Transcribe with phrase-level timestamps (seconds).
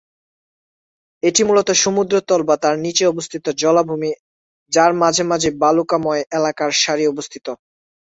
[1.23, 4.11] এটি মূলত সমুদ্র সমতল বা তার নিচে অবস্থিত জলাভূমি
[4.71, 7.45] যার মাঝে মাঝে বালুময় এলাকার সারি অবস্থিত।